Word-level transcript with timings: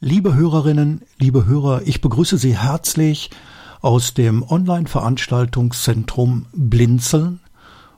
Liebe 0.00 0.36
Hörerinnen, 0.36 1.02
liebe 1.18 1.46
Hörer, 1.46 1.82
ich 1.84 2.00
begrüße 2.00 2.38
Sie 2.38 2.56
herzlich 2.56 3.30
aus 3.80 4.14
dem 4.14 4.44
Online-Veranstaltungszentrum 4.44 6.46
Blinzeln 6.52 7.40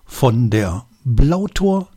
von 0.06 0.48
der 0.48 0.86
Blautor 1.04 1.88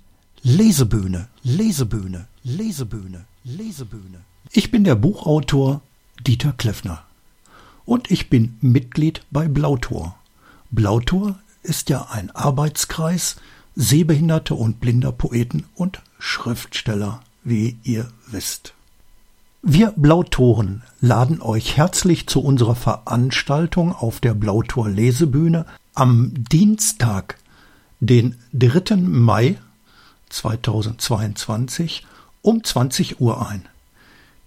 Lesebühne, 0.42 1.30
Lesebühne, 1.44 2.28
Lesebühne, 2.44 3.24
Lesebühne. 3.46 4.20
Ich 4.52 4.72
bin 4.72 4.84
der 4.84 4.96
Buchautor 4.96 5.80
Dieter 6.28 6.52
Kleffner 6.52 7.04
und 7.86 8.12
ich 8.12 8.30
bin 8.30 8.58
Mitglied 8.60 9.22
bei 9.32 9.48
Blautor. 9.48 10.18
Blautor 10.70 11.40
ist 11.62 11.90
ja 11.90 12.10
ein 12.12 12.30
Arbeitskreis 12.32 13.38
sehbehinderte 13.74 14.54
und 14.54 14.82
blinder 14.82 15.14
Poeten 15.14 15.64
und 15.76 16.02
Schriftsteller, 16.20 17.22
wie 17.46 17.78
ihr 17.84 18.10
wisst. 18.28 18.74
Wir 19.66 19.94
Blautoren 19.96 20.84
laden 21.00 21.42
euch 21.42 21.78
herzlich 21.78 22.28
zu 22.28 22.42
unserer 22.42 22.76
Veranstaltung 22.76 23.96
auf 23.96 24.20
der 24.20 24.34
Blautor 24.34 24.90
Lesebühne 24.90 25.66
am 25.94 26.34
Dienstag, 26.34 27.38
den 28.02 28.36
3. 28.52 28.98
Mai 28.98 29.58
2022 30.28 32.06
um 32.42 32.62
20 32.62 33.22
Uhr 33.22 33.48
ein. 33.48 33.64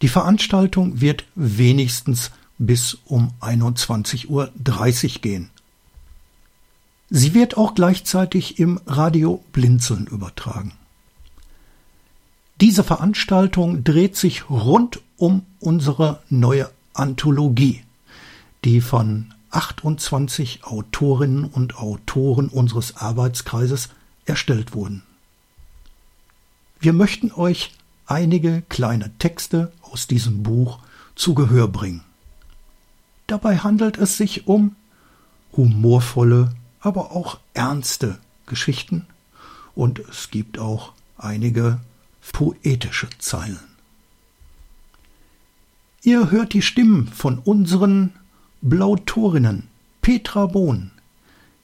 Die 0.03 0.09
Veranstaltung 0.09 1.01
wird 1.01 1.25
wenigstens 1.35 2.31
bis 2.59 2.99
um 3.07 3.33
21.30 3.41 4.27
Uhr 4.29 4.51
gehen. 5.23 5.49
Sie 7.09 7.33
wird 7.33 7.57
auch 7.57 7.75
gleichzeitig 7.75 8.59
im 8.59 8.83
Radio 8.85 9.43
Blinzeln 9.53 10.09
übertragen. 10.09 10.73
Diese 12.61 12.85
Veranstaltung 12.85 13.83
dreht 13.83 14.17
sich 14.17 14.51
rund 14.51 15.01
um 15.17 15.45
unsere 15.61 16.23
neue 16.29 16.71
Anthologie, 16.95 17.83
die 18.65 18.81
von 18.81 19.35
28 19.51 20.65
Autorinnen 20.65 21.45
und 21.45 21.77
Autoren 21.77 22.49
unseres 22.49 22.97
Arbeitskreises 22.97 23.89
erstellt 24.25 24.75
wurden. 24.75 25.03
Wir 26.81 26.93
möchten 26.93 27.33
euch 27.33 27.73
einige 28.07 28.63
kleine 28.69 29.17
Texte 29.19 29.73
aus 29.81 30.07
diesem 30.07 30.43
Buch 30.43 30.79
zu 31.15 31.35
Gehör 31.35 31.69
bringen. 31.69 32.03
Dabei 33.27 33.59
handelt 33.59 33.99
es 33.99 34.17
sich 34.17 34.47
um 34.47 34.77
humorvolle, 35.57 36.55
aber 36.81 37.13
auch 37.13 37.39
ernste 37.55 38.19
Geschichten 38.47 39.07
und 39.75 39.99
es 39.99 40.31
gibt 40.31 40.59
auch 40.59 40.93
einige 41.17 41.81
poetische 42.33 43.09
Zeilen. 43.19 43.76
Ihr 46.07 46.31
hört 46.31 46.53
die 46.53 46.63
Stimmen 46.63 47.09
von 47.09 47.41
unseren 47.41 48.13
Blautorinnen 48.63 49.65
Petra 50.03 50.47
Bohn, 50.47 50.93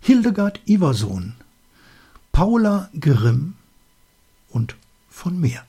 Hildegard 0.01 0.61
Iversohn, 0.67 1.35
Paula 2.33 2.91
Grimm 2.99 3.55
und 4.51 4.75
von 5.09 5.39
mir. 5.39 5.63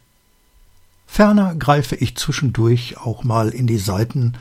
Ferner 1.05 1.53
greife 1.53 1.95
ich 1.97 2.15
zwischendurch 2.15 2.97
auch 2.97 3.23
mal 3.23 3.49
in 3.49 3.67
die 3.67 3.77
Saiten 3.77 4.33